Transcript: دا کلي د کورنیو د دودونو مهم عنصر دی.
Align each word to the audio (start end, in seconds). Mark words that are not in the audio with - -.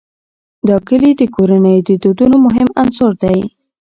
دا 0.67 0.75
کلي 0.87 1.11
د 1.17 1.21
کورنیو 1.35 1.85
د 1.87 1.91
دودونو 2.03 2.37
مهم 2.45 2.69
عنصر 2.81 3.11
دی. 3.23 3.39